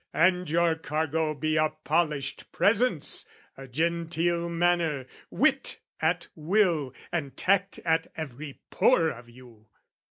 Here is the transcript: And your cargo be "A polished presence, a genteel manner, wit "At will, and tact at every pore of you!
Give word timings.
And 0.15 0.49
your 0.49 0.73
cargo 0.73 1.35
be 1.35 1.57
"A 1.57 1.69
polished 1.83 2.51
presence, 2.51 3.29
a 3.55 3.67
genteel 3.67 4.49
manner, 4.49 5.05
wit 5.29 5.79
"At 6.01 6.27
will, 6.33 6.91
and 7.11 7.37
tact 7.37 7.77
at 7.85 8.07
every 8.17 8.61
pore 8.71 9.09
of 9.09 9.29
you! 9.29 9.67